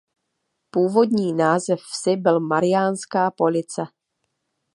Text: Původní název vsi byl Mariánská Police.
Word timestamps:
Původní 0.71 1.33
název 1.33 1.79
vsi 1.81 2.15
byl 2.15 2.39
Mariánská 2.39 3.31
Police. 3.31 3.83